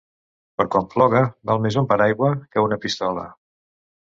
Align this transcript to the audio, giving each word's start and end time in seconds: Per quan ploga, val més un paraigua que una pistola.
Per 0.61 0.65
quan 0.75 0.87
ploga, 0.93 1.21
val 1.51 1.61
més 1.67 1.79
un 1.83 1.89
paraigua 1.93 2.33
que 2.57 2.67
una 2.71 2.81
pistola. 2.87 3.29